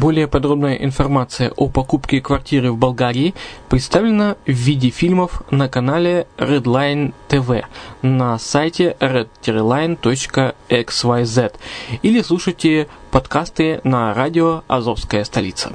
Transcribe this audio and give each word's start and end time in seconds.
Более 0.00 0.26
подробная 0.28 0.76
информация 0.76 1.50
о 1.56 1.68
покупке 1.68 2.22
квартиры 2.22 2.72
в 2.72 2.78
Болгарии 2.78 3.34
представлена 3.68 4.36
в 4.46 4.50
виде 4.50 4.88
фильмов 4.88 5.42
на 5.50 5.68
канале 5.68 6.26
Redline 6.38 7.12
TV 7.28 7.66
на 8.00 8.38
сайте 8.38 8.96
red-line.xyz 8.98 11.52
или 12.00 12.22
слушайте 12.22 12.88
подкасты 13.10 13.82
на 13.84 14.14
радио 14.14 14.62
«Азовская 14.68 15.22
столица». 15.24 15.70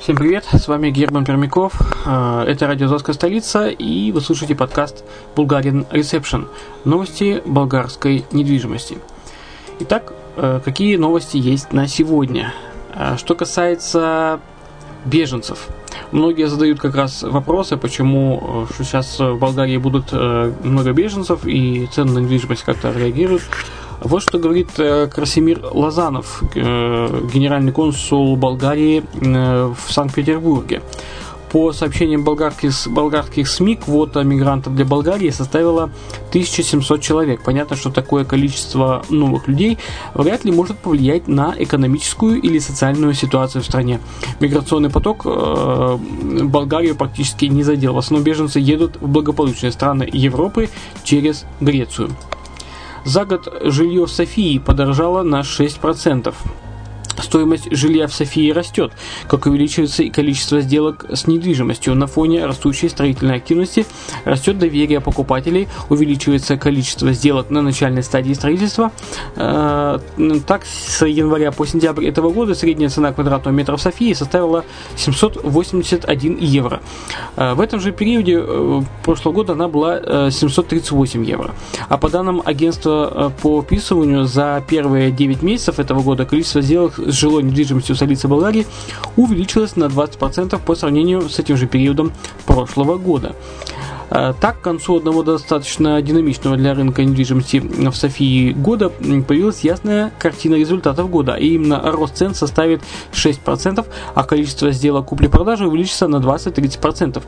Всем 0.00 0.16
привет, 0.16 0.44
с 0.44 0.66
вами 0.66 0.90
Герман 0.90 1.24
Пермяков, 1.24 1.74
э, 2.04 2.44
это 2.48 2.66
радио 2.66 2.86
«Азовская 2.86 3.14
столица» 3.14 3.68
и 3.68 4.10
вы 4.10 4.20
слушаете 4.22 4.56
подкаст 4.56 5.04
«Bulgarian 5.36 5.88
Reception»– 5.90 6.48
новости 6.84 7.40
болгарской 7.46 8.24
недвижимости. 8.32 8.98
Итак, 9.78 10.12
какие 10.64 10.96
новости 10.96 11.36
есть 11.36 11.72
на 11.72 11.88
сегодня. 11.88 12.52
Э, 12.94 13.16
что 13.16 13.34
касается 13.34 14.40
беженцев. 15.04 15.68
Многие 16.10 16.48
задают 16.48 16.80
как 16.80 16.94
раз 16.94 17.22
вопросы, 17.22 17.76
почему 17.76 18.66
э, 18.68 18.72
что 18.74 18.84
сейчас 18.84 19.18
в 19.18 19.38
Болгарии 19.38 19.76
будут 19.78 20.12
много 20.12 20.92
беженцев 20.92 21.46
и 21.46 21.86
цены 21.92 22.12
на 22.12 22.18
недвижимость 22.18 22.64
как-то 22.64 22.92
реагируют. 22.92 23.42
Вот 24.00 24.22
что 24.22 24.38
говорит 24.38 24.70
Красимир 24.74 25.60
Лазанов, 25.72 26.40
генеральный 26.54 27.72
консул 27.72 28.36
Болгарии 28.36 29.02
в 29.12 29.92
Санкт-Петербурге. 29.92 30.82
По 31.50 31.72
сообщениям 31.72 32.24
болгарских, 32.24 32.72
болгарских 32.88 33.48
СМИ, 33.48 33.76
квота 33.76 34.22
мигрантов 34.22 34.74
для 34.74 34.84
Болгарии 34.84 35.30
составила 35.30 35.90
1700 36.28 37.00
человек. 37.00 37.42
Понятно, 37.42 37.76
что 37.76 37.90
такое 37.90 38.24
количество 38.24 39.04
новых 39.08 39.48
людей 39.48 39.78
вряд 40.14 40.44
ли 40.44 40.52
может 40.52 40.78
повлиять 40.78 41.26
на 41.26 41.54
экономическую 41.58 42.40
или 42.40 42.58
социальную 42.58 43.14
ситуацию 43.14 43.62
в 43.62 43.64
стране. 43.64 44.00
Миграционный 44.40 44.90
поток 44.90 45.22
э, 45.24 45.98
Болгарию 46.42 46.96
практически 46.96 47.46
не 47.46 47.62
задел. 47.62 47.94
В 47.94 47.98
основном 47.98 48.24
беженцы 48.24 48.58
едут 48.58 48.96
в 49.00 49.08
благополучные 49.08 49.72
страны 49.72 50.08
Европы 50.12 50.68
через 51.02 51.46
Грецию. 51.60 52.10
За 53.04 53.24
год 53.24 53.48
жилье 53.62 54.04
в 54.04 54.10
Софии 54.10 54.58
подорожало 54.58 55.22
на 55.22 55.40
6%. 55.40 56.34
Стоимость 57.22 57.74
жилья 57.74 58.06
в 58.06 58.14
Софии 58.14 58.50
растет, 58.50 58.92
как 59.26 59.46
увеличивается 59.46 60.02
и 60.02 60.10
количество 60.10 60.60
сделок 60.60 61.04
с 61.12 61.26
недвижимостью. 61.26 61.94
На 61.94 62.06
фоне 62.06 62.46
растущей 62.46 62.88
строительной 62.88 63.36
активности 63.36 63.86
растет 64.24 64.58
доверие 64.58 65.00
покупателей, 65.00 65.68
увеличивается 65.88 66.56
количество 66.56 67.12
сделок 67.12 67.50
на 67.50 67.62
начальной 67.62 68.02
стадии 68.02 68.32
строительства. 68.32 68.92
Э, 69.36 69.98
так, 70.46 70.64
с 70.64 71.04
января 71.04 71.52
по 71.52 71.66
сентябрь 71.66 72.06
этого 72.06 72.30
года 72.30 72.54
средняя 72.54 72.88
цена 72.88 73.12
квадратного 73.12 73.54
метра 73.54 73.76
в 73.76 73.82
Софии 73.82 74.12
составила 74.12 74.64
781 74.96 76.38
евро. 76.40 76.80
Э, 77.36 77.54
в 77.54 77.60
этом 77.60 77.80
же 77.80 77.92
периоде 77.92 78.38
э, 78.40 78.82
прошлого 79.04 79.34
года 79.34 79.52
она 79.54 79.68
была 79.68 80.30
738 80.30 81.24
евро. 81.24 81.54
А 81.88 81.98
по 81.98 82.08
данным 82.08 82.42
агентства 82.44 83.32
по 83.42 83.60
описыванию, 83.60 84.24
за 84.24 84.62
первые 84.66 85.10
9 85.10 85.42
месяцев 85.42 85.78
этого 85.78 86.02
года 86.02 86.24
количество 86.24 86.60
сделок 86.60 86.98
с 87.08 87.14
жилой 87.14 87.42
недвижимостью 87.42 87.96
столицы 87.96 88.28
Болгарии 88.28 88.66
увеличилась 89.16 89.76
на 89.76 89.84
20% 89.84 90.60
по 90.64 90.74
сравнению 90.74 91.28
с 91.28 91.38
этим 91.38 91.56
же 91.56 91.66
периодом 91.66 92.12
прошлого 92.46 92.98
года. 92.98 93.34
Э, 94.10 94.32
так, 94.40 94.60
к 94.60 94.64
концу 94.64 94.96
одного 94.96 95.22
достаточно 95.22 96.00
динамичного 96.00 96.56
для 96.56 96.74
рынка 96.74 97.04
недвижимости 97.04 97.58
в 97.58 97.94
Софии 97.94 98.52
года 98.52 98.90
появилась 98.90 99.60
ясная 99.60 100.12
картина 100.18 100.54
результатов 100.54 101.10
года, 101.10 101.34
и 101.34 101.54
именно 101.54 101.80
рост 101.92 102.16
цен 102.16 102.34
составит 102.34 102.82
6%, 103.12 103.86
а 104.14 104.24
количество 104.24 104.70
сделок 104.70 105.06
купли-продажи 105.06 105.66
увеличится 105.66 106.08
на 106.08 106.16
20-30%. 106.16 107.22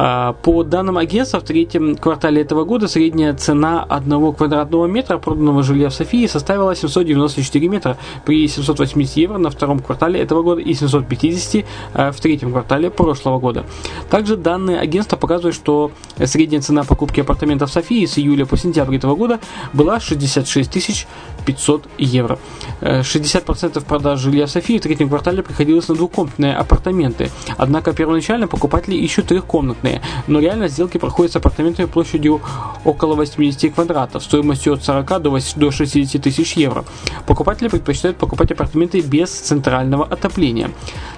А, 0.00 0.34
по 0.34 0.62
данным 0.62 0.96
агентства, 0.96 1.40
в 1.40 1.42
третьем 1.42 1.96
квартале 1.96 2.42
этого 2.42 2.64
года 2.64 2.86
средняя 2.86 3.34
цена 3.34 3.82
одного 3.82 4.32
квадратного 4.32 4.86
метра 4.86 5.18
проданного 5.18 5.64
жилья 5.64 5.88
в 5.88 5.94
Софии 5.94 6.28
составила 6.28 6.76
794 6.76 7.68
метра 7.68 7.98
при 8.24 8.46
780 8.46 9.16
евро 9.16 9.38
на 9.38 9.50
втором 9.50 9.80
квартале 9.80 10.20
этого 10.20 10.42
года 10.42 10.60
и 10.60 10.72
750 10.72 11.64
а, 11.94 12.12
в 12.12 12.20
третьем 12.20 12.52
квартале 12.52 12.90
прошлого 12.90 13.40
года. 13.40 13.66
Также 14.08 14.36
данные 14.36 14.78
агентства 14.78 15.16
показывают, 15.16 15.56
что 15.56 15.90
средняя 16.24 16.62
цена 16.62 16.84
покупки 16.84 17.18
апартаментов 17.18 17.70
в 17.70 17.72
Софии 17.72 18.06
с 18.06 18.18
июля 18.18 18.46
по 18.46 18.56
сентябрь 18.56 18.94
этого 18.94 19.16
года 19.16 19.40
была 19.72 19.98
66 19.98 21.08
500 21.48 21.88
евро. 21.96 22.38
60% 22.82 23.78
э, 23.78 23.80
продаж 23.80 24.20
жилья 24.20 24.44
в 24.44 24.50
Софии 24.50 24.78
в 24.78 24.82
третьем 24.82 25.08
квартале 25.08 25.42
приходилось 25.42 25.88
на 25.88 25.94
двухкомнатные 25.94 26.54
апартаменты. 26.54 27.30
Однако 27.56 27.94
первоначально 27.94 28.48
покупатели 28.48 28.96
ищут 28.96 29.28
трехкомнатные, 29.28 29.87
но 30.26 30.40
реально 30.40 30.68
сделки 30.68 30.98
проходят 30.98 31.32
с 31.32 31.36
апартаментами 31.36 31.86
площадью 31.86 32.40
около 32.84 33.14
80 33.14 33.74
квадратов, 33.74 34.22
стоимостью 34.22 34.74
от 34.74 34.84
40 34.84 35.22
до 35.56 35.70
60 35.70 36.22
тысяч 36.22 36.52
евро. 36.54 36.84
Покупатели 37.28 37.68
предпочитают 37.68 38.16
покупать 38.16 38.50
апартаменты 38.52 39.02
без 39.02 39.28
центрального 39.28 40.06
отопления. 40.06 40.70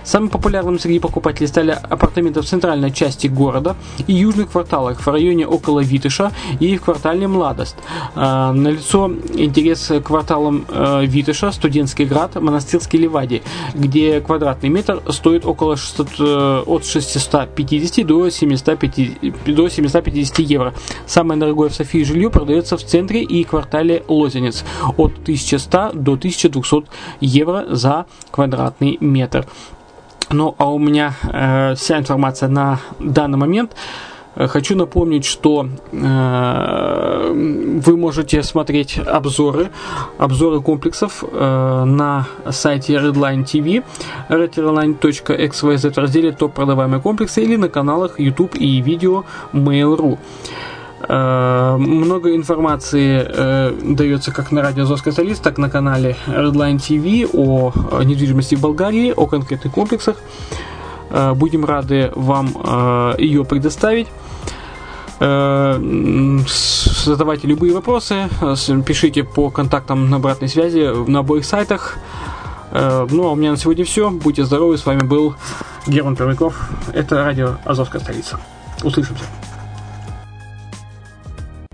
Самым 0.02 0.28
популярным 0.28 0.80
среди 0.80 0.98
покупателей 0.98 1.46
стали 1.46 1.70
апартаменты 1.70 2.40
в 2.40 2.46
центральной 2.46 2.90
части 2.90 3.28
города 3.28 3.76
и 4.08 4.14
южных 4.14 4.50
кварталах 4.50 5.00
в 5.00 5.06
районе 5.06 5.46
около 5.46 5.78
Витыша 5.78 6.32
и 6.58 6.76
в 6.76 6.82
квартале 6.82 7.28
Младост. 7.28 7.76
А, 8.16 8.52
налицо 8.52 9.12
интерес 9.34 9.86
к 9.86 10.00
кварталам 10.00 10.64
э, 10.68 11.06
Витыша, 11.06 11.52
Студентский 11.52 12.06
град, 12.06 12.34
Монастырский 12.34 12.98
Ливади, 12.98 13.44
где 13.74 14.20
квадратный 14.20 14.68
метр 14.68 15.00
стоит 15.10 15.46
около 15.46 15.76
600, 15.76 16.08
э, 16.18 16.62
от 16.66 16.84
650 16.84 18.04
до 18.04 18.28
750, 18.28 19.54
до 19.54 19.68
750 19.68 20.38
евро. 20.40 20.74
Самое 21.06 21.38
дорогое 21.38 21.68
в 21.68 21.74
Софии 21.74 22.02
жилье 22.02 22.30
продается 22.30 22.76
в 22.76 22.82
центре 22.82 23.22
и 23.22 23.44
квартале 23.44 24.02
Лозенец 24.08 24.64
от 24.96 25.12
1100 25.22 26.00
до 26.00 26.12
1200 26.12 26.85
евро 27.20 27.67
за 27.69 28.06
квадратный 28.31 28.99
метр. 29.00 29.47
Ну, 30.31 30.55
а 30.58 30.70
у 30.70 30.79
меня 30.79 31.14
э, 31.25 31.75
вся 31.75 31.99
информация 31.99 32.49
на 32.49 32.79
данный 33.00 33.38
момент. 33.38 33.75
Э, 34.37 34.47
хочу 34.47 34.76
напомнить, 34.76 35.25
что 35.25 35.69
э, 35.93 37.32
вы 37.85 37.97
можете 37.97 38.43
смотреть 38.43 38.99
обзоры, 38.99 39.70
обзоры 40.19 40.61
комплексов 40.61 41.25
э, 41.25 41.85
на 41.85 42.26
сайте 42.50 42.94
Redline 42.94 43.44
TV, 43.44 43.82
redline.xyz 44.29 45.93
в 45.93 45.99
разделе 45.99 46.32
топ 46.32 46.55
продаваемые 46.55 47.00
комплексы 47.00 47.43
или 47.43 47.56
на 47.56 47.69
каналах 47.69 48.20
YouTube 48.20 48.55
и 48.55 48.81
видео 48.81 49.25
Mail.ru. 49.53 50.19
Э, 51.12 51.76
много 51.76 52.36
информации 52.36 53.26
э, 53.26 53.72
дается 53.82 54.30
как 54.30 54.52
на 54.52 54.62
радио 54.62 54.84
Азовская 54.84 55.12
столица, 55.12 55.42
так 55.42 55.58
и 55.58 55.60
на 55.60 55.68
канале 55.68 56.14
Redline 56.28 56.76
TV 56.76 57.28
о 57.32 57.72
недвижимости 58.04 58.54
в 58.54 58.60
Болгарии, 58.60 59.12
о 59.16 59.26
конкретных 59.26 59.72
комплексах. 59.72 60.18
Э, 61.10 61.34
будем 61.34 61.64
рады 61.64 62.12
вам 62.14 62.46
ее 63.18 63.44
предоставить. 63.44 64.06
Задавайте 65.18 67.46
любые 67.46 67.74
вопросы, 67.74 68.30
пишите 68.86 69.22
по 69.22 69.50
контактам 69.50 70.08
на 70.08 70.16
обратной 70.16 70.48
связи 70.48 71.10
на 71.10 71.18
обоих 71.18 71.44
сайтах. 71.44 71.98
Ну 72.72 73.26
а 73.26 73.32
у 73.32 73.34
меня 73.34 73.50
на 73.50 73.58
сегодня 73.58 73.84
все. 73.84 74.10
Будьте 74.10 74.44
здоровы, 74.44 74.78
с 74.78 74.86
вами 74.86 75.00
был 75.00 75.34
Герман 75.86 76.16
Пермяков. 76.16 76.70
Это 76.94 77.22
радио 77.22 77.56
Азовская 77.66 78.00
столица. 78.00 78.40
Услышимся. 78.82 79.24